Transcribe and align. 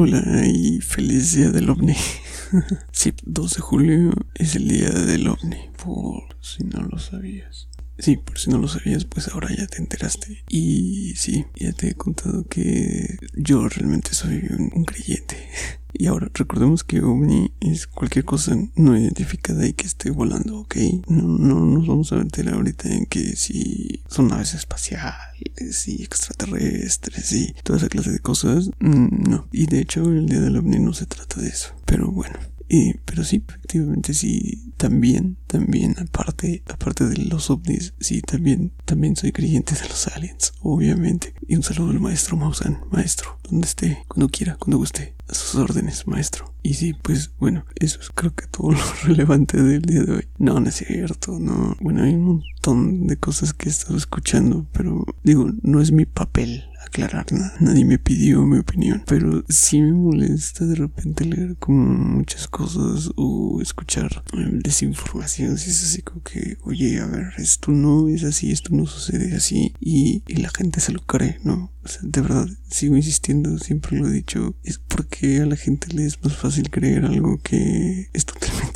Hola 0.00 0.46
y 0.46 0.80
feliz 0.80 1.34
día 1.34 1.50
del 1.50 1.68
ovni. 1.70 1.96
sí, 2.92 3.12
2 3.24 3.54
de 3.54 3.60
julio 3.60 4.12
es 4.36 4.54
el 4.54 4.68
día 4.68 4.90
del 4.90 5.26
ovni, 5.26 5.70
por 5.82 6.22
si 6.40 6.62
no 6.62 6.82
lo 6.82 7.00
sabías. 7.00 7.68
Sí, 7.98 8.16
por 8.16 8.38
si 8.38 8.48
no 8.48 8.58
lo 8.58 8.68
sabías, 8.68 9.06
pues 9.06 9.26
ahora 9.26 9.48
ya 9.52 9.66
te 9.66 9.78
enteraste. 9.78 10.44
Y 10.48 11.14
sí, 11.16 11.46
ya 11.56 11.72
te 11.72 11.88
he 11.88 11.94
contado 11.94 12.46
que 12.46 13.18
yo 13.34 13.68
realmente 13.68 14.14
soy 14.14 14.46
un, 14.56 14.84
creyente. 14.84 15.36
Y 15.92 16.06
ahora 16.06 16.30
recordemos 16.34 16.84
que 16.84 17.00
ovni 17.00 17.52
es 17.60 17.86
cualquier 17.86 18.24
cosa 18.24 18.56
no 18.76 18.96
identificada 18.96 19.66
y 19.66 19.72
que 19.72 19.86
esté 19.86 20.10
volando, 20.10 20.60
¿ok? 20.60 20.76
No, 21.08 21.38
no 21.38 21.60
nos 21.66 21.86
vamos 21.86 22.12
a 22.12 22.16
meter 22.16 22.48
ahorita 22.48 22.88
en 22.88 23.06
que 23.06 23.36
si 23.36 24.02
son 24.08 24.28
naves 24.28 24.54
espaciales 24.54 25.88
y 25.88 26.02
extraterrestres 26.02 27.32
y 27.32 27.54
toda 27.62 27.78
esa 27.78 27.88
clase 27.88 28.12
de 28.12 28.20
cosas. 28.20 28.70
Mm, 28.80 29.30
no. 29.30 29.48
Y 29.52 29.66
de 29.66 29.80
hecho 29.80 30.04
el 30.04 30.26
día 30.26 30.40
del 30.40 30.56
ovni 30.56 30.78
no 30.78 30.92
se 30.92 31.06
trata 31.06 31.40
de 31.40 31.48
eso. 31.48 31.74
Pero 31.84 32.10
bueno. 32.10 32.38
Eh, 32.70 33.00
pero 33.06 33.24
sí, 33.24 33.42
efectivamente 33.48 34.12
sí, 34.12 34.67
también, 34.78 35.36
también, 35.46 35.96
aparte, 35.98 36.62
aparte 36.72 37.04
de 37.04 37.16
los 37.16 37.50
ovnis, 37.50 37.92
sí, 38.00 38.22
también, 38.22 38.72
también 38.84 39.16
soy 39.16 39.32
creyente 39.32 39.74
de 39.74 39.88
los 39.88 40.06
aliens, 40.08 40.54
obviamente. 40.62 41.34
Y 41.46 41.56
un 41.56 41.62
saludo 41.62 41.90
al 41.90 42.00
maestro 42.00 42.36
Mausan, 42.36 42.80
maestro, 42.90 43.38
donde 43.42 43.66
esté, 43.66 44.04
cuando 44.08 44.28
quiera, 44.28 44.56
cuando 44.56 44.78
guste, 44.78 45.14
a 45.28 45.34
sus 45.34 45.56
órdenes, 45.56 46.06
maestro. 46.06 46.54
Y 46.62 46.74
sí, 46.74 46.94
pues 46.94 47.32
bueno, 47.38 47.64
eso 47.74 48.00
es 48.00 48.10
creo 48.10 48.34
que 48.34 48.46
todo 48.46 48.72
lo 48.72 48.78
relevante 49.04 49.60
del 49.60 49.82
día 49.82 50.02
de 50.02 50.12
hoy. 50.12 50.28
No, 50.38 50.60
no 50.60 50.68
es 50.68 50.76
cierto, 50.76 51.38
no. 51.38 51.76
Bueno, 51.80 52.04
hay 52.04 52.14
un 52.14 52.24
montón 52.24 53.06
de 53.06 53.16
cosas 53.16 53.52
que 53.52 53.68
he 53.68 53.72
estado 53.72 53.96
escuchando, 53.96 54.66
pero 54.72 55.04
digo, 55.24 55.50
no 55.62 55.80
es 55.80 55.92
mi 55.92 56.06
papel 56.06 56.67
aclarar 56.80 57.32
nada. 57.32 57.54
Nadie 57.60 57.84
me 57.84 57.98
pidió 57.98 58.44
mi 58.44 58.58
opinión. 58.58 59.02
Pero 59.06 59.44
sí 59.48 59.80
me 59.80 59.92
molesta 59.92 60.64
de 60.64 60.74
repente 60.74 61.24
leer 61.24 61.56
como 61.56 61.84
muchas 61.84 62.48
cosas 62.48 63.10
o 63.16 63.60
escuchar 63.60 64.22
eh, 64.32 64.50
desinformación. 64.62 65.58
Si 65.58 65.70
es 65.70 65.84
así 65.84 66.02
como 66.02 66.22
que, 66.22 66.58
oye, 66.62 67.00
a 67.00 67.06
ver, 67.06 67.32
esto 67.38 67.72
no 67.72 68.08
es 68.08 68.24
así, 68.24 68.50
esto 68.50 68.74
no 68.74 68.86
sucede 68.86 69.34
así. 69.34 69.74
Y, 69.80 70.22
y 70.26 70.36
la 70.36 70.50
gente 70.50 70.80
se 70.80 70.92
lo 70.92 71.00
cree, 71.00 71.38
¿no? 71.44 71.72
O 71.84 71.88
sea, 71.88 72.00
de 72.02 72.20
verdad, 72.20 72.48
sigo 72.68 72.96
insistiendo, 72.96 73.58
siempre 73.58 73.98
lo 73.98 74.08
he 74.08 74.12
dicho. 74.12 74.54
Es 74.62 74.78
porque 74.78 75.40
a 75.40 75.46
la 75.46 75.56
gente 75.56 75.88
le 75.94 76.06
es 76.06 76.22
más 76.22 76.36
fácil 76.36 76.70
creer 76.70 77.04
algo 77.04 77.38
que 77.42 78.08
es 78.12 78.24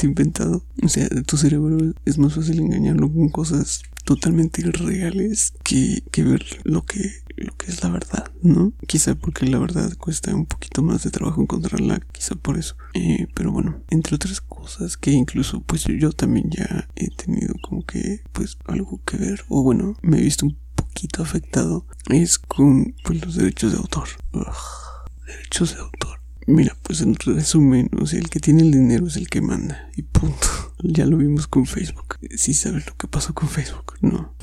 inventado. 0.06 0.64
O 0.82 0.88
sea, 0.88 1.08
tu 1.26 1.36
cerebro 1.36 1.94
es 2.04 2.18
más 2.18 2.34
fácil 2.34 2.60
engañarlo 2.60 3.12
con 3.12 3.28
cosas 3.28 3.82
totalmente 4.04 4.62
irreales 4.62 5.54
que, 5.62 6.02
que 6.10 6.24
ver 6.24 6.44
lo 6.64 6.84
que 6.84 7.22
lo 7.36 7.56
que 7.56 7.70
es 7.70 7.82
la 7.82 7.90
verdad, 7.90 8.30
¿no? 8.42 8.72
Quizá 8.86 9.14
porque 9.14 9.46
la 9.46 9.58
verdad 9.58 9.92
cuesta 9.96 10.34
un 10.34 10.46
poquito 10.46 10.82
más 10.82 11.02
de 11.02 11.10
trabajo 11.10 11.42
encontrarla, 11.42 12.00
quizá 12.12 12.34
por 12.34 12.58
eso. 12.58 12.76
Eh, 12.94 13.26
pero 13.34 13.52
bueno, 13.52 13.82
entre 13.90 14.16
otras 14.16 14.40
cosas 14.40 14.96
que 14.96 15.12
incluso 15.12 15.60
pues 15.62 15.84
yo 15.84 16.12
también 16.12 16.50
ya 16.50 16.88
he 16.94 17.08
tenido 17.10 17.54
como 17.62 17.84
que 17.84 18.22
pues 18.32 18.58
algo 18.66 19.00
que 19.04 19.16
ver, 19.16 19.44
o 19.48 19.62
bueno, 19.62 19.96
me 20.02 20.18
he 20.18 20.22
visto 20.22 20.46
un 20.46 20.56
poquito 20.74 21.22
afectado, 21.22 21.86
es 22.08 22.38
con 22.38 22.94
pues 23.04 23.24
los 23.24 23.34
derechos 23.36 23.72
de 23.72 23.78
autor. 23.78 24.08
derechos 25.26 25.74
de 25.74 25.80
autor. 25.80 26.01
Mira, 26.46 26.76
pues 26.82 27.00
en 27.00 27.14
resumen, 27.14 27.88
o 28.00 28.06
sea, 28.06 28.18
el 28.18 28.28
que 28.28 28.40
tiene 28.40 28.62
el 28.62 28.72
dinero 28.72 29.06
es 29.06 29.16
el 29.16 29.28
que 29.28 29.40
manda. 29.40 29.90
Y 29.96 30.02
punto. 30.02 30.46
Ya 30.84 31.06
lo 31.06 31.16
vimos 31.16 31.46
con 31.46 31.64
Facebook. 31.64 32.18
Si 32.36 32.54
sabes 32.54 32.84
lo 32.86 32.96
que 32.96 33.06
pasó 33.06 33.32
con 33.34 33.48
Facebook, 33.48 33.94
no. 34.00 34.34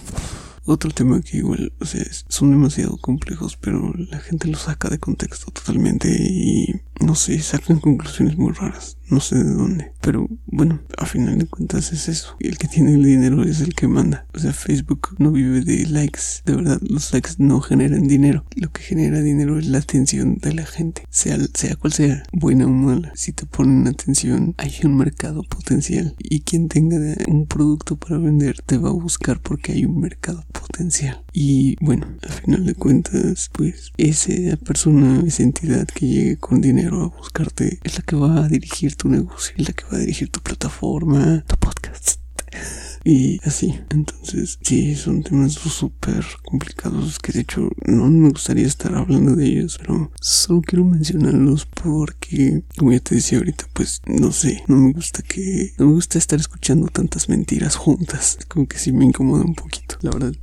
Otro 0.64 0.90
tema 0.92 1.20
que 1.22 1.40
igual, 1.40 1.74
o 1.82 1.86
sea, 1.86 2.06
son 2.30 2.52
demasiado 2.52 2.96
complejos, 2.96 3.58
pero 3.58 3.94
la 3.94 4.20
gente 4.20 4.48
lo 4.48 4.58
saca 4.58 4.88
de 4.88 5.00
contexto 5.00 5.52
totalmente 5.52 6.08
y 6.10 6.80
no 7.02 7.16
sé, 7.16 7.40
sacan 7.40 7.80
conclusiones 7.80 8.38
muy 8.38 8.54
raras 8.54 9.00
no 9.10 9.20
sé 9.20 9.44
de 9.44 9.54
dónde. 9.54 9.92
Pero 10.02 10.28
bueno, 10.46 10.80
a 10.98 11.06
final 11.06 11.38
de 11.38 11.48
cuentas 11.48 11.92
es 11.92 12.08
eso. 12.08 12.36
El 12.40 12.58
que 12.58 12.68
tiene 12.68 12.94
el 12.94 13.04
dinero 13.04 13.44
es 13.44 13.62
el 13.62 13.74
que 13.74 13.88
manda. 13.88 14.26
O 14.34 14.40
sea, 14.40 14.54
Facebook 14.54 15.16
no 15.18 15.32
vive 15.32 15.62
de 15.62 15.86
likes. 15.88 16.22
De 16.46 16.56
verdad, 16.56 16.80
los 16.82 17.12
likes 17.14 17.32
no 17.38 17.60
generan 17.62 18.08
dinero. 18.08 18.46
Lo 18.56 18.72
que 18.72 18.82
genera 18.82 19.22
dinero 19.22 19.60
es 19.60 19.68
la 19.68 19.80
atención 19.80 20.38
de 20.38 20.54
la 20.54 20.66
gente. 20.66 21.04
Sea, 21.10 21.38
sea 21.54 21.76
cual 21.76 21.94
sea, 21.94 22.24
buena 22.32 22.66
o 22.66 22.70
mala. 22.70 23.12
Si 23.16 23.34
te 23.34 23.46
ponen 23.46 23.88
atención, 23.88 24.54
hay 24.58 24.74
un 24.84 24.96
mercado 24.98 25.44
potencial. 25.44 26.16
Y 26.20 26.42
quien 26.42 26.70
tenga 26.70 26.98
un 27.28 27.48
producto 27.48 27.98
para 27.98 28.18
vender 28.18 28.62
te 28.66 28.78
va 28.78 28.90
a 28.90 28.94
buscar 28.94 29.42
porque 29.42 29.74
hay 29.74 29.86
un 29.86 30.00
mercado 30.00 30.44
potencial. 30.70 31.24
Y 31.34 31.76
bueno, 31.84 32.08
a 32.28 32.32
final 32.32 32.66
de 32.66 32.76
cuentas, 32.76 33.50
pues 33.52 33.92
esa 33.98 34.58
persona, 34.58 35.24
esa 35.26 35.44
entidad 35.44 35.88
que 35.88 36.08
llegue 36.08 36.38
con 36.38 36.62
dinero 36.62 37.02
a 37.02 37.08
buscarte 37.18 37.80
es 37.84 37.98
la 37.98 38.04
que 38.04 38.16
va 38.16 38.46
a 38.46 38.48
dirigir 38.48 38.96
tu 38.96 39.10
negocio, 39.10 39.56
es 39.58 39.68
la 39.68 39.74
que 39.74 39.86
va 39.86 39.98
a 39.98 40.00
dirigir 40.00 40.30
tu 40.30 40.42
plataforma, 40.42 41.44
tu 41.48 41.56
podcast. 41.58 42.20
Y 43.06 43.40
así, 43.44 43.80
entonces 43.90 44.60
sí, 44.62 44.94
son 44.96 45.24
temas 45.24 45.54
súper 45.54 46.26
complicados 46.44 47.18
que 47.20 47.32
de 47.32 47.42
hecho 47.42 47.70
no 47.86 48.08
me 48.10 48.30
gustaría 48.30 48.68
estar 48.68 48.94
hablando 48.94 49.36
de 49.36 49.48
ellos, 49.48 49.78
pero 49.80 50.12
solo 50.20 50.62
quiero 50.62 50.84
mencionarlos 50.84 51.66
porque, 51.66 52.64
como 52.78 52.92
ya 52.92 53.00
te 53.00 53.16
decía 53.16 53.38
ahorita, 53.38 53.66
pues 53.74 54.02
no 54.06 54.32
sé, 54.34 54.64
no 54.68 54.76
me 54.76 54.92
gusta 54.92 55.22
que, 55.22 55.74
no 55.78 55.88
me 55.88 55.94
gusta 55.94 56.18
estar 56.18 56.40
escuchando 56.40 56.88
tantas 56.88 57.30
mentiras 57.30 57.78
juntas, 57.78 58.38
como 58.50 58.68
que 58.68 58.78
sí 58.78 58.92
me 58.92 59.06
incomoda 59.06 59.46
un 59.46 59.56
poquito, 59.56 59.96
la 60.02 60.12
verdad, 60.12 60.34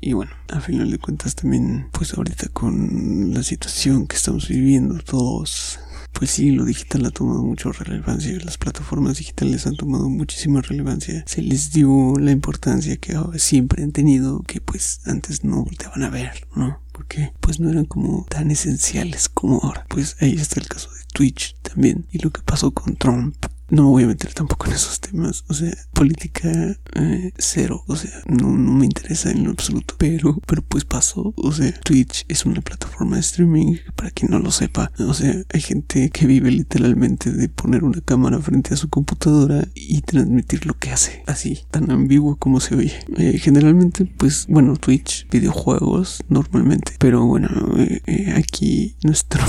Y 0.00 0.12
bueno, 0.12 0.32
a 0.48 0.60
final 0.60 0.90
de 0.90 0.98
cuentas 0.98 1.34
también, 1.34 1.88
pues 1.92 2.14
ahorita 2.14 2.48
con 2.48 3.32
la 3.34 3.42
situación 3.42 4.06
que 4.06 4.16
estamos 4.16 4.48
viviendo 4.48 4.98
todos, 5.00 5.80
pues 6.12 6.30
sí, 6.30 6.52
lo 6.52 6.64
digital 6.64 7.06
ha 7.06 7.10
tomado 7.10 7.42
mucha 7.42 7.72
relevancia, 7.72 8.38
las 8.44 8.58
plataformas 8.58 9.18
digitales 9.18 9.66
han 9.66 9.76
tomado 9.76 10.08
muchísima 10.08 10.60
relevancia, 10.60 11.24
se 11.26 11.42
les 11.42 11.72
dio 11.72 12.14
la 12.18 12.30
importancia 12.30 12.96
que 12.96 13.18
siempre 13.36 13.82
han 13.82 13.92
tenido, 13.92 14.42
que 14.42 14.60
pues 14.60 15.00
antes 15.06 15.42
no 15.42 15.64
volteaban 15.64 16.04
a 16.04 16.10
ver, 16.10 16.46
¿no? 16.54 16.80
Porque 16.92 17.32
pues 17.40 17.58
no 17.58 17.70
eran 17.70 17.86
como 17.86 18.24
tan 18.30 18.52
esenciales 18.52 19.28
como 19.28 19.58
ahora. 19.60 19.84
Pues 19.88 20.16
ahí 20.20 20.34
está 20.34 20.60
el 20.60 20.68
caso 20.68 20.90
de 20.90 21.02
Twitch 21.12 21.56
también. 21.60 22.06
Y 22.12 22.18
lo 22.18 22.30
que 22.30 22.40
pasó 22.42 22.70
con 22.70 22.94
Trump 22.94 23.34
no 23.74 23.88
voy 23.88 24.04
a 24.04 24.06
meter 24.06 24.32
tampoco 24.32 24.66
en 24.66 24.74
esos 24.74 25.00
temas. 25.00 25.44
O 25.48 25.54
sea, 25.54 25.72
política 25.92 26.50
eh, 26.94 27.32
cero. 27.36 27.82
O 27.88 27.96
sea, 27.96 28.12
no, 28.26 28.56
no, 28.56 28.72
me 28.72 28.86
interesa 28.86 29.30
en 29.30 29.44
lo 29.44 29.50
absoluto. 29.50 29.96
Pero, 29.98 30.40
pero 30.46 30.62
pues 30.62 30.84
pasó. 30.84 31.34
O 31.36 31.52
sea, 31.52 31.72
Twitch 31.80 32.24
es 32.28 32.46
una 32.46 32.60
plataforma 32.60 33.16
de 33.16 33.20
streaming. 33.20 33.76
Para 33.96 34.10
quien 34.10 34.30
no 34.30 34.38
lo 34.38 34.50
sepa. 34.50 34.92
O 35.00 35.14
sea, 35.14 35.34
hay 35.52 35.60
gente 35.60 36.10
que 36.10 36.26
vive 36.26 36.50
literalmente 36.50 37.32
de 37.32 37.48
poner 37.48 37.84
una 37.84 38.00
cámara 38.00 38.38
frente 38.38 38.74
a 38.74 38.76
su 38.76 38.88
computadora 38.88 39.66
y 39.74 40.00
transmitir 40.02 40.66
lo 40.66 40.74
que 40.74 40.90
hace. 40.90 41.22
Así, 41.26 41.60
tan 41.70 41.90
ambiguo 41.90 42.36
como 42.36 42.60
se 42.60 42.76
oye. 42.76 42.94
Eh, 43.16 43.38
generalmente, 43.38 44.04
pues, 44.04 44.46
bueno, 44.48 44.76
Twitch, 44.76 45.28
videojuegos, 45.30 46.22
normalmente. 46.28 46.92
Pero 46.98 47.24
bueno, 47.26 47.48
eh, 47.76 48.34
aquí 48.36 48.96
nuestro 49.02 49.42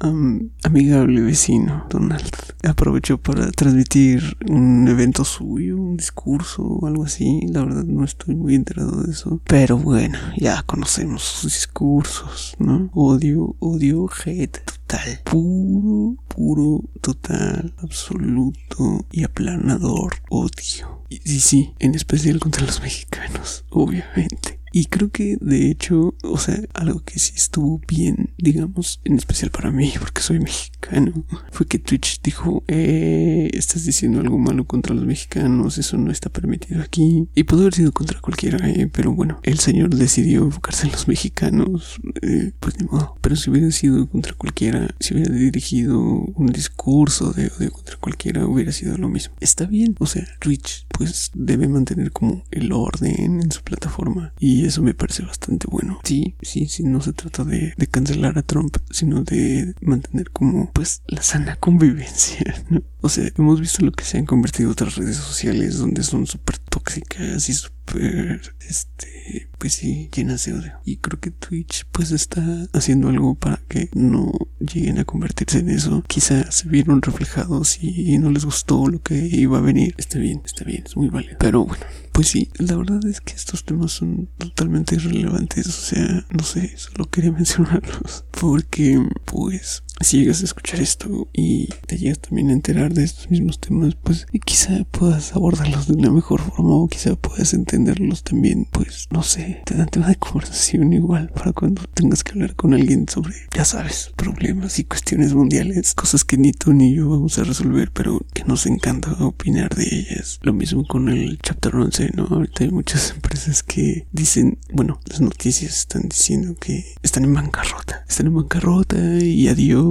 amigable 0.62 1.20
vecino, 1.20 1.86
Donald, 1.90 2.30
aprovechó 2.62 3.18
para 3.18 3.50
transmitir 3.56 4.36
un 4.48 4.86
evento 4.86 5.24
suyo, 5.24 5.76
un 5.76 5.96
discurso 5.96 6.62
o 6.62 6.86
algo 6.86 7.04
así. 7.04 7.40
La 7.48 7.64
verdad 7.64 7.84
no 7.84 8.04
estoy 8.04 8.36
muy 8.36 8.54
enterado 8.54 9.02
de 9.02 9.10
eso. 9.10 9.40
Pero 9.44 9.78
bueno, 9.78 10.18
ya 10.36 10.62
conocemos 10.62 11.22
sus 11.22 11.54
discursos, 11.54 12.54
¿no? 12.58 12.90
Odio, 12.94 13.56
odio, 13.58 14.08
hate 14.24 14.60
total. 14.64 15.20
Puro, 15.24 16.16
puro, 16.28 16.84
total, 17.00 17.74
absoluto 17.78 19.06
y 19.10 19.24
aplanador 19.24 20.14
odio. 20.28 21.02
Y 21.08 21.16
sí, 21.24 21.40
sí, 21.40 21.74
en 21.78 21.94
especial 21.94 22.38
contra 22.38 22.64
los 22.64 22.80
mexicanos, 22.80 23.64
obviamente. 23.70 24.60
Y 24.76 24.84
creo 24.84 25.08
que 25.08 25.38
de 25.40 25.70
hecho, 25.70 26.14
o 26.22 26.36
sea, 26.36 26.60
algo 26.74 27.02
que 27.02 27.18
sí 27.18 27.32
estuvo 27.34 27.80
bien, 27.88 28.34
digamos, 28.36 29.00
en 29.04 29.16
especial 29.16 29.50
para 29.50 29.70
mí, 29.70 29.90
porque 29.98 30.20
soy 30.20 30.38
mexicano, 30.38 31.24
fue 31.50 31.64
que 31.64 31.78
Twitch 31.78 32.20
dijo, 32.20 32.62
eh, 32.68 33.48
estás 33.54 33.86
diciendo 33.86 34.20
algo 34.20 34.36
malo 34.36 34.66
contra 34.66 34.94
los 34.94 35.06
mexicanos, 35.06 35.78
eso 35.78 35.96
no 35.96 36.10
está 36.10 36.28
permitido 36.28 36.82
aquí. 36.82 37.26
Y 37.34 37.44
pudo 37.44 37.62
haber 37.62 37.72
sido 37.72 37.92
contra 37.92 38.20
cualquiera, 38.20 38.68
eh, 38.68 38.86
pero 38.92 39.14
bueno, 39.14 39.40
el 39.44 39.60
señor 39.60 39.94
decidió 39.94 40.44
enfocarse 40.44 40.84
en 40.84 40.92
los 40.92 41.08
mexicanos, 41.08 41.98
eh, 42.20 42.52
pues 42.60 42.78
ni 42.78 42.86
modo. 42.86 43.16
Pero 43.22 43.34
si 43.34 43.48
hubiera 43.48 43.70
sido 43.70 44.06
contra 44.10 44.34
cualquiera, 44.34 44.94
si 45.00 45.14
hubiera 45.14 45.34
dirigido 45.34 45.98
un 45.98 46.48
discurso 46.48 47.32
de 47.32 47.50
odio 47.58 47.72
contra 47.72 47.96
cualquiera, 47.96 48.46
hubiera 48.46 48.72
sido 48.72 48.98
lo 48.98 49.08
mismo. 49.08 49.34
Está 49.40 49.64
bien, 49.64 49.96
o 50.00 50.04
sea, 50.04 50.26
Twitch 50.38 50.84
pues 50.90 51.30
debe 51.34 51.68
mantener 51.68 52.12
como 52.12 52.44
el 52.50 52.72
orden 52.72 53.40
en 53.40 53.50
su 53.50 53.62
plataforma 53.62 54.32
y 54.38 54.65
eso 54.66 54.82
me 54.82 54.94
parece 54.94 55.24
bastante 55.24 55.66
bueno. 55.70 56.00
Sí, 56.04 56.34
sí, 56.42 56.66
sí, 56.66 56.82
no 56.82 57.00
se 57.00 57.12
trata 57.12 57.44
de, 57.44 57.74
de 57.76 57.86
cancelar 57.86 58.38
a 58.38 58.42
Trump, 58.42 58.76
sino 58.90 59.22
de 59.22 59.74
mantener 59.80 60.30
como 60.30 60.70
pues 60.72 61.02
la 61.06 61.22
sana 61.22 61.56
convivencia, 61.56 62.64
¿no? 62.70 62.82
O 63.06 63.08
sea, 63.08 63.30
hemos 63.38 63.60
visto 63.60 63.84
lo 63.84 63.92
que 63.92 64.02
se 64.02 64.18
han 64.18 64.26
convertido 64.26 64.68
otras 64.68 64.96
redes 64.96 65.14
sociales 65.14 65.78
donde 65.78 66.02
son 66.02 66.26
súper 66.26 66.58
tóxicas 66.58 67.48
y 67.48 67.52
súper, 67.54 68.56
este, 68.68 69.48
pues 69.58 69.74
sí, 69.74 70.10
llenas 70.12 70.44
de 70.44 70.54
odio. 70.54 70.72
Y 70.84 70.96
creo 70.96 71.20
que 71.20 71.30
Twitch 71.30 71.86
pues 71.92 72.10
está 72.10 72.42
haciendo 72.72 73.08
algo 73.08 73.36
para 73.36 73.62
que 73.68 73.90
no 73.94 74.32
lleguen 74.58 74.98
a 74.98 75.04
convertirse 75.04 75.60
en 75.60 75.70
eso. 75.70 76.02
Quizás 76.08 76.52
se 76.52 76.68
vieron 76.68 77.00
reflejados 77.00 77.78
y 77.80 78.18
no 78.18 78.32
les 78.32 78.44
gustó 78.44 78.88
lo 78.88 79.00
que 79.00 79.14
iba 79.14 79.58
a 79.58 79.62
venir. 79.62 79.94
Está 79.98 80.18
bien, 80.18 80.42
está 80.44 80.64
bien, 80.64 80.82
es 80.84 80.96
muy 80.96 81.08
válido. 81.08 81.36
Pero 81.38 81.64
bueno, 81.64 81.86
pues 82.10 82.26
sí, 82.26 82.50
la 82.58 82.74
verdad 82.76 83.06
es 83.06 83.20
que 83.20 83.34
estos 83.34 83.64
temas 83.64 83.92
son 83.92 84.28
totalmente 84.36 84.96
irrelevantes. 84.96 85.68
O 85.68 85.70
sea, 85.70 86.26
no 86.30 86.42
sé, 86.42 86.76
solo 86.76 87.08
quería 87.08 87.30
mencionarlos. 87.40 88.24
Porque, 88.32 89.00
pues, 89.24 89.84
si 90.00 90.18
llegas 90.18 90.42
a 90.42 90.44
escuchar 90.44 90.80
esto 90.80 91.28
y 91.32 91.68
te 91.86 91.96
llegas 91.96 92.20
también 92.20 92.50
a 92.50 92.52
enterar 92.52 92.92
de 92.92 93.04
estos 93.04 93.30
mismos 93.30 93.58
temas, 93.58 93.94
pues 93.94 94.26
quizá 94.44 94.84
puedas 94.90 95.34
abordarlos 95.34 95.86
de 95.86 95.94
una 95.94 96.10
mejor 96.10 96.40
forma 96.40 96.76
o 96.76 96.88
quizá 96.88 97.16
puedas 97.16 97.54
entenderlos 97.54 98.22
también, 98.22 98.66
pues 98.70 99.06
no 99.10 99.22
sé, 99.22 99.62
te 99.64 99.74
dan 99.74 99.88
tema 99.88 100.08
de 100.08 100.16
conversación 100.16 100.92
igual 100.92 101.30
para 101.30 101.52
cuando 101.52 101.82
tengas 101.94 102.22
que 102.22 102.32
hablar 102.32 102.54
con 102.54 102.74
alguien 102.74 103.08
sobre, 103.08 103.34
ya 103.54 103.64
sabes, 103.64 104.10
problemas 104.16 104.78
y 104.78 104.84
cuestiones 104.84 105.34
mundiales, 105.34 105.94
cosas 105.94 106.24
que 106.24 106.36
ni 106.36 106.52
tú 106.52 106.72
ni 106.72 106.94
yo 106.94 107.08
vamos 107.08 107.38
a 107.38 107.44
resolver, 107.44 107.90
pero 107.92 108.20
que 108.34 108.44
nos 108.44 108.66
encanta 108.66 109.12
opinar 109.24 109.74
de 109.74 109.84
ellas. 109.84 110.38
Lo 110.42 110.52
mismo 110.52 110.86
con 110.86 111.08
el 111.08 111.38
chapter 111.42 111.74
11, 111.74 112.10
¿no? 112.14 112.26
Ahorita 112.26 112.64
hay 112.64 112.70
muchas 112.70 113.10
empresas 113.14 113.62
que 113.62 114.06
dicen, 114.12 114.58
bueno, 114.72 115.00
las 115.06 115.20
noticias 115.20 115.78
están 115.78 116.02
diciendo 116.02 116.54
que 116.60 116.84
están 117.02 117.24
en 117.24 117.34
bancarrota, 117.34 118.04
están 118.08 118.26
en 118.26 118.34
bancarrota 118.34 118.96
y 119.22 119.48
adiós 119.48 119.85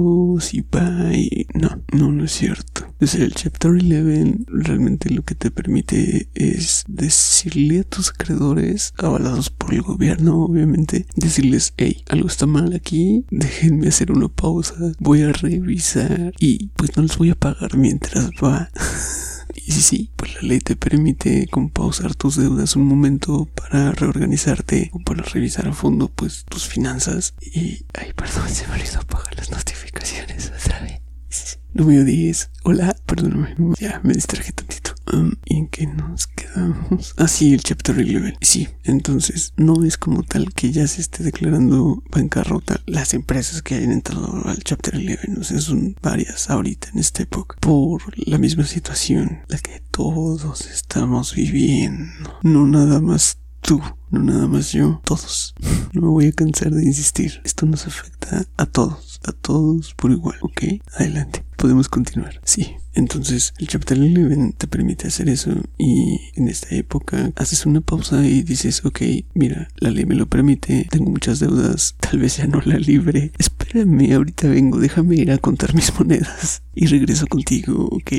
y. 0.52 1.46
No, 1.54 1.82
no, 1.92 2.12
no 2.12 2.24
es 2.24 2.32
cierto. 2.32 2.94
Desde 2.98 3.24
el 3.24 3.34
Chapter 3.34 3.72
11 3.72 4.44
realmente 4.46 5.10
lo 5.10 5.22
que 5.22 5.34
te 5.34 5.50
permite 5.50 6.28
es 6.34 6.84
decirle 6.88 7.80
a 7.80 7.84
tus 7.84 8.10
acreedores, 8.10 8.94
avalados 8.98 9.50
por 9.50 9.74
el 9.74 9.82
gobierno, 9.82 10.44
obviamente, 10.44 11.06
decirles, 11.14 11.74
hey, 11.76 12.02
algo 12.08 12.28
está 12.28 12.46
mal 12.46 12.72
aquí, 12.74 13.24
déjenme 13.30 13.88
hacer 13.88 14.12
una 14.12 14.28
pausa, 14.28 14.74
voy 14.98 15.22
a 15.22 15.32
revisar 15.32 16.32
y 16.38 16.68
pues 16.68 16.96
no 16.96 17.02
les 17.02 17.16
voy 17.18 17.30
a 17.30 17.34
pagar 17.34 17.76
mientras 17.76 18.30
va. 18.42 18.70
Y 19.66 19.72
sí, 19.72 19.82
sí, 19.82 20.10
pues 20.14 20.32
la 20.36 20.42
ley 20.42 20.60
te 20.60 20.76
permite 20.76 21.48
pausar 21.72 22.14
tus 22.14 22.36
deudas 22.36 22.76
un 22.76 22.84
momento 22.84 23.46
para 23.46 23.90
reorganizarte 23.90 24.90
o 24.92 25.00
para 25.00 25.24
revisar 25.24 25.66
a 25.66 25.72
fondo 25.72 26.06
pues 26.06 26.44
tus 26.48 26.68
finanzas. 26.68 27.34
Y, 27.40 27.84
ay, 27.94 28.12
perdón, 28.14 28.48
se 28.54 28.68
me 28.68 28.74
olvidó 28.74 29.00
apagar 29.00 29.34
las 29.36 29.50
notificaciones 29.50 30.52
otra 30.56 30.80
vez. 30.82 31.58
Número 31.74 32.04
10. 32.04 32.50
Hola, 32.62 32.96
perdóname, 33.06 33.56
ya 33.80 34.00
me 34.04 34.14
distraje 34.14 34.52
tantito. 34.52 34.95
Um, 35.12 35.36
¿Y 35.44 35.56
en 35.56 35.68
qué 35.68 35.86
nos 35.86 36.26
quedamos? 36.26 37.14
Ah, 37.16 37.28
sí, 37.28 37.54
el 37.54 37.62
chapter 37.62 37.96
11. 37.96 38.36
Sí, 38.40 38.68
entonces 38.84 39.52
no 39.56 39.84
es 39.84 39.96
como 39.96 40.22
tal 40.22 40.52
que 40.52 40.72
ya 40.72 40.86
se 40.86 41.00
esté 41.00 41.22
declarando 41.22 42.02
bancarrota 42.10 42.80
las 42.86 43.14
empresas 43.14 43.62
que 43.62 43.76
hayan 43.76 43.92
entrado 43.92 44.42
al 44.44 44.58
chapter 44.64 44.96
11. 44.96 45.40
O 45.40 45.44
sea, 45.44 45.60
son 45.60 45.96
varias 46.02 46.50
ahorita 46.50 46.88
en 46.92 46.98
esta 46.98 47.22
época 47.22 47.56
por 47.60 48.02
la 48.16 48.38
misma 48.38 48.64
situación, 48.64 49.40
la 49.48 49.58
que 49.58 49.82
todos 49.90 50.66
estamos 50.66 51.34
viviendo. 51.34 52.38
No 52.42 52.66
nada 52.66 53.00
más 53.00 53.38
tú, 53.60 53.80
no 54.10 54.22
nada 54.22 54.48
más 54.48 54.72
yo, 54.72 55.00
todos. 55.04 55.54
No 55.92 56.02
me 56.02 56.08
voy 56.08 56.26
a 56.26 56.32
cansar 56.32 56.72
de 56.72 56.84
insistir. 56.84 57.40
Esto 57.44 57.64
nos 57.64 57.86
afecta 57.86 58.44
a 58.58 58.66
todos, 58.66 59.18
a 59.24 59.32
todos 59.32 59.94
por 59.94 60.10
igual, 60.10 60.36
¿ok? 60.42 60.62
Adelante 60.94 61.45
podemos 61.56 61.88
continuar. 61.88 62.40
Sí, 62.44 62.76
entonces 62.94 63.54
el 63.58 63.68
Chapter 63.68 63.98
11 63.98 64.54
te 64.56 64.66
permite 64.66 65.08
hacer 65.08 65.28
eso 65.28 65.50
y 65.78 66.20
en 66.34 66.48
esta 66.48 66.74
época 66.74 67.32
haces 67.36 67.66
una 67.66 67.80
pausa 67.80 68.26
y 68.26 68.42
dices, 68.42 68.84
ok, 68.84 69.00
mira, 69.34 69.68
la 69.76 69.90
ley 69.90 70.06
me 70.06 70.14
lo 70.14 70.26
permite, 70.26 70.86
tengo 70.90 71.10
muchas 71.10 71.40
deudas, 71.40 71.96
tal 72.00 72.20
vez 72.20 72.36
ya 72.38 72.46
no 72.46 72.60
la 72.64 72.78
libre. 72.78 73.32
Espérame, 73.38 74.12
ahorita 74.12 74.48
vengo, 74.48 74.78
déjame 74.78 75.16
ir 75.16 75.30
a 75.32 75.38
contar 75.38 75.74
mis 75.74 75.92
monedas 75.98 76.62
y 76.74 76.86
regreso 76.86 77.26
contigo, 77.26 77.88
ok. 77.90 78.12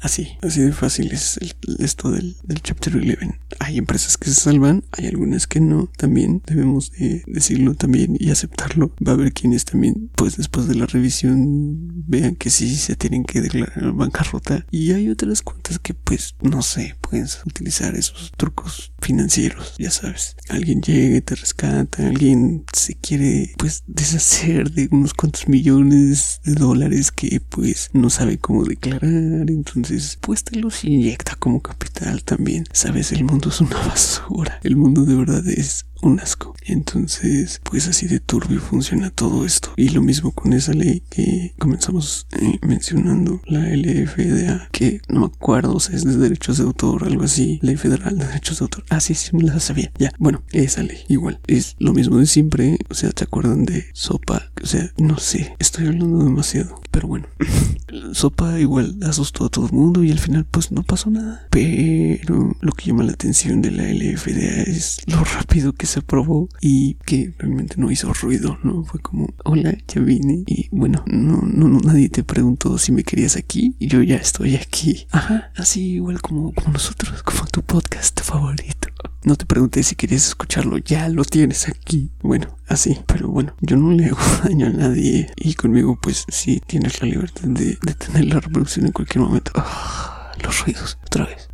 Así, 0.00 0.28
así 0.40 0.62
de 0.62 0.72
fácil 0.72 1.12
es 1.12 1.38
esto 1.78 2.10
del, 2.10 2.34
del, 2.44 2.62
Chapter 2.62 2.96
11. 2.96 3.38
Hay 3.58 3.76
empresas 3.76 4.16
que 4.16 4.30
se 4.30 4.40
salvan, 4.40 4.82
hay 4.92 5.06
algunas 5.06 5.46
que 5.46 5.60
no. 5.60 5.90
También 5.96 6.42
debemos 6.46 6.90
de 6.92 7.22
decirlo 7.26 7.74
también 7.74 8.16
y 8.18 8.30
aceptarlo. 8.30 8.94
Va 9.06 9.12
a 9.12 9.14
haber 9.14 9.32
quienes 9.34 9.66
también, 9.66 10.10
pues 10.14 10.38
después 10.38 10.66
de 10.68 10.74
la 10.74 10.86
revisión, 10.86 12.04
vean 12.06 12.34
que 12.36 12.48
sí 12.48 12.74
se 12.76 12.96
tienen 12.96 13.24
que 13.24 13.42
declarar 13.42 13.92
bancarrota. 13.92 14.64
Y 14.70 14.92
hay 14.92 15.10
otras 15.10 15.42
cuentas 15.42 15.78
que, 15.78 15.92
pues, 15.92 16.34
no 16.40 16.62
sé, 16.62 16.96
puedes 17.02 17.40
utilizar 17.44 17.94
esos 17.94 18.32
trucos 18.36 18.92
financieros, 19.00 19.74
ya 19.78 19.90
sabes. 19.90 20.36
Alguien 20.48 20.80
llega, 20.80 21.20
te 21.20 21.34
rescata, 21.34 22.06
alguien 22.08 22.64
se 22.72 22.94
quiere, 22.94 23.52
pues, 23.58 23.84
deshacer 23.86 24.70
de 24.70 24.88
unos 24.90 25.12
cuantos 25.12 25.46
millones 25.48 26.40
de 26.44 26.54
dólares 26.54 27.12
que, 27.12 27.40
pues, 27.40 27.90
no 27.92 28.08
sabe 28.08 28.38
cómo 28.38 28.64
declarar. 28.64 29.50
Entonces, 29.50 29.89
pues 30.20 30.44
te 30.44 30.56
los 30.58 30.84
inyecta 30.84 31.36
como 31.36 31.60
capital 31.60 32.22
también. 32.24 32.64
Sabes, 32.72 33.12
el 33.12 33.24
mundo 33.24 33.48
es 33.48 33.60
una 33.60 33.76
basura. 33.76 34.60
El 34.62 34.76
mundo 34.76 35.04
de 35.04 35.14
verdad 35.14 35.46
es 35.48 35.86
un 36.02 36.20
asco. 36.20 36.54
Entonces, 36.64 37.60
pues 37.64 37.88
así 37.88 38.06
de 38.06 38.20
turbio 38.20 38.60
funciona 38.60 39.10
todo 39.10 39.44
esto. 39.44 39.72
Y 39.76 39.90
lo 39.90 40.02
mismo 40.02 40.32
con 40.32 40.52
esa 40.52 40.72
ley 40.72 41.02
que 41.08 41.54
comenzamos 41.58 42.26
eh, 42.32 42.58
mencionando, 42.62 43.40
la 43.46 43.60
LFDA, 43.60 44.68
que 44.72 45.00
no 45.08 45.20
me 45.20 45.26
acuerdo, 45.26 45.74
o 45.74 45.80
sea, 45.80 45.96
es 45.96 46.04
de 46.04 46.16
derechos 46.16 46.58
de 46.58 46.64
autor, 46.64 47.04
algo 47.04 47.24
así, 47.24 47.58
ley 47.62 47.76
federal 47.76 48.18
de 48.18 48.26
derechos 48.26 48.58
de 48.58 48.64
autor. 48.64 48.84
Ah, 48.90 49.00
sí, 49.00 49.14
sí, 49.14 49.34
me 49.36 49.42
la 49.42 49.58
sabía. 49.60 49.90
Ya, 49.98 50.12
bueno, 50.18 50.42
esa 50.52 50.82
ley, 50.82 50.98
igual, 51.08 51.40
es 51.46 51.76
lo 51.78 51.92
mismo 51.92 52.18
de 52.18 52.26
siempre. 52.26 52.78
O 52.88 52.94
sea, 52.94 53.10
¿te 53.10 53.24
acuerdan 53.24 53.64
de 53.64 53.86
Sopa? 53.92 54.50
O 54.62 54.66
sea, 54.66 54.92
no 54.98 55.18
sé, 55.18 55.54
estoy 55.58 55.86
hablando 55.86 56.24
demasiado. 56.24 56.80
Pero 56.90 57.08
bueno, 57.08 57.26
Sopa 58.12 58.58
igual 58.58 58.96
asustó 59.02 59.46
a 59.46 59.48
todo 59.48 59.66
el 59.66 59.72
mundo 59.72 60.02
y 60.02 60.10
al 60.10 60.18
final 60.18 60.44
pues 60.44 60.72
no 60.72 60.82
pasó 60.82 61.10
nada. 61.10 61.46
Pero 61.50 62.56
lo 62.60 62.72
que 62.72 62.86
llama 62.86 63.04
la 63.04 63.12
atención 63.12 63.62
de 63.62 63.70
la 63.70 63.84
LFDA 63.84 64.62
es 64.62 64.98
lo 65.06 65.22
rápido 65.24 65.72
que 65.72 65.86
se 65.90 66.00
aprobó 66.00 66.48
y 66.60 66.94
que 66.94 67.34
realmente 67.38 67.74
no 67.78 67.90
hizo 67.90 68.12
ruido, 68.12 68.58
¿no? 68.62 68.84
Fue 68.84 69.00
como, 69.00 69.28
hola, 69.44 69.76
ya 69.88 70.00
vine 70.00 70.44
y 70.46 70.68
bueno, 70.70 71.04
no, 71.06 71.42
no, 71.42 71.68
no 71.68 71.80
nadie 71.80 72.08
te 72.08 72.22
preguntó 72.24 72.78
si 72.78 72.92
me 72.92 73.02
querías 73.02 73.36
aquí 73.36 73.74
y 73.78 73.88
yo 73.88 74.02
ya 74.02 74.16
estoy 74.16 74.56
aquí. 74.56 75.06
Ajá, 75.10 75.50
así 75.56 75.94
igual 75.94 76.20
como, 76.22 76.52
como 76.52 76.72
nosotros, 76.72 77.22
como 77.22 77.44
tu 77.46 77.62
podcast 77.62 78.20
favorito. 78.20 78.88
No 79.24 79.36
te 79.36 79.44
pregunté 79.44 79.82
si 79.82 79.96
querías 79.96 80.26
escucharlo, 80.26 80.78
ya 80.78 81.08
lo 81.08 81.24
tienes 81.24 81.68
aquí. 81.68 82.10
Bueno, 82.22 82.56
así, 82.68 82.98
pero 83.06 83.28
bueno, 83.28 83.54
yo 83.60 83.76
no 83.76 83.90
le 83.90 84.06
hago 84.06 84.18
daño 84.44 84.66
a 84.66 84.70
nadie 84.70 85.30
y 85.36 85.54
conmigo 85.54 85.98
pues 86.00 86.24
sí 86.28 86.62
tienes 86.66 87.00
la 87.02 87.08
libertad 87.08 87.48
de, 87.48 87.78
de 87.82 87.94
tener 87.94 88.26
la 88.26 88.40
reproducción 88.40 88.86
en 88.86 88.92
cualquier 88.92 89.24
momento. 89.24 89.52
Ah, 89.56 90.32
los 90.42 90.64
ruidos, 90.64 90.98
otra 91.04 91.26
vez. 91.26 91.48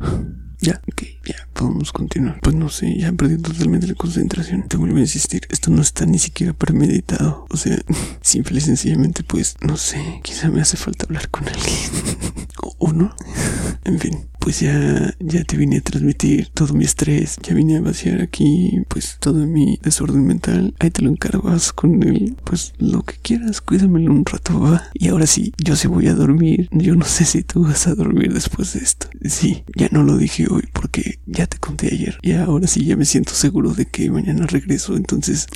Ya, 0.60 0.80
ok, 0.90 1.02
ya, 1.24 1.45
podemos 1.56 1.92
continuar. 1.92 2.38
Pues 2.42 2.54
no 2.54 2.68
sé, 2.68 2.96
ya 2.98 3.12
perdí 3.12 3.38
totalmente 3.38 3.86
la 3.86 3.94
concentración. 3.94 4.68
Te 4.68 4.76
vuelvo 4.76 4.98
a 4.98 5.00
insistir, 5.00 5.46
esto 5.50 5.70
no 5.70 5.82
está 5.82 6.06
ni 6.06 6.18
siquiera 6.18 6.52
premeditado. 6.52 7.46
O 7.50 7.56
sea, 7.56 7.78
simple 8.20 8.58
y 8.58 8.60
sencillamente, 8.60 9.22
pues, 9.24 9.56
no 9.60 9.76
sé, 9.76 10.20
quizá 10.22 10.48
me 10.50 10.60
hace 10.60 10.76
falta 10.76 11.06
hablar 11.06 11.28
con 11.30 11.48
alguien. 11.48 11.74
o, 12.78 12.92
no. 12.92 13.14
en 13.84 13.98
fin, 13.98 14.26
pues 14.38 14.60
ya, 14.60 15.14
ya 15.18 15.44
te 15.44 15.56
vine 15.56 15.78
a 15.78 15.80
transmitir 15.80 16.50
todo 16.52 16.74
mi 16.74 16.84
estrés. 16.84 17.38
Ya 17.42 17.54
vine 17.54 17.78
a 17.78 17.80
vaciar 17.80 18.20
aquí, 18.20 18.82
pues, 18.88 19.16
todo 19.18 19.46
mi 19.46 19.78
desorden 19.82 20.26
mental. 20.26 20.74
Ahí 20.78 20.90
te 20.90 21.02
lo 21.02 21.10
encargas 21.10 21.72
con 21.72 22.02
él, 22.02 22.36
pues, 22.44 22.74
lo 22.78 23.02
que 23.02 23.16
quieras. 23.16 23.60
Cuídamelo 23.60 24.12
un 24.12 24.24
rato, 24.24 24.60
va. 24.60 24.84
Y 24.94 25.08
ahora 25.08 25.26
sí, 25.26 25.52
yo 25.58 25.74
sí 25.74 25.88
voy 25.88 26.08
a 26.08 26.14
dormir. 26.14 26.68
Yo 26.70 26.94
no 26.94 27.06
sé 27.06 27.24
si 27.24 27.42
tú 27.42 27.62
vas 27.62 27.86
a 27.86 27.94
dormir 27.94 28.32
después 28.32 28.74
de 28.74 28.80
esto. 28.80 29.08
Sí, 29.24 29.64
ya 29.74 29.88
no 29.90 30.02
lo 30.02 30.16
dije 30.16 30.46
hoy 30.50 30.64
porque 30.72 31.18
te 31.46 31.58
conté 31.58 31.88
ayer. 31.92 32.18
Y 32.22 32.32
ahora 32.32 32.66
sí 32.66 32.84
ya 32.84 32.96
me 32.96 33.04
siento 33.04 33.32
seguro 33.34 33.72
de 33.72 33.86
que 33.86 34.10
mañana 34.10 34.46
regreso. 34.46 34.96
Entonces, 34.96 35.46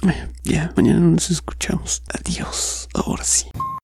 ya, 0.45 0.73
mañana 0.77 1.01
nos 1.01 1.31
escuchamos. 1.31 2.03
Adiós. 2.13 2.89
Ahora 2.95 3.25
sí. 3.25 3.47